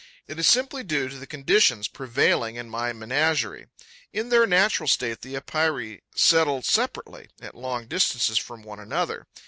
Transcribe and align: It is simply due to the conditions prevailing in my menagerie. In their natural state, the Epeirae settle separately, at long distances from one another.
It 0.25 0.39
is 0.39 0.47
simply 0.47 0.81
due 0.83 1.09
to 1.09 1.15
the 1.19 1.27
conditions 1.27 1.87
prevailing 1.87 2.55
in 2.55 2.71
my 2.71 2.91
menagerie. 2.91 3.67
In 4.11 4.29
their 4.29 4.47
natural 4.47 4.87
state, 4.87 5.21
the 5.21 5.35
Epeirae 5.35 6.01
settle 6.15 6.63
separately, 6.63 7.29
at 7.39 7.53
long 7.53 7.85
distances 7.85 8.39
from 8.39 8.63
one 8.63 8.79
another. 8.79 9.27